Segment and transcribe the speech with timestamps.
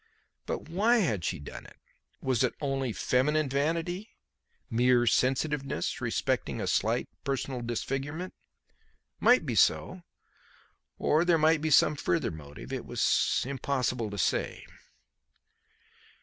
[0.47, 1.77] But why had she done it?
[2.21, 4.15] Was it only feminine vanity
[4.67, 8.33] mere sensitiveness respecting a slight personal disfigurement?
[8.69, 10.01] It might be so;
[10.97, 12.73] or there might be some further motive.
[12.73, 14.65] It was impossible to say.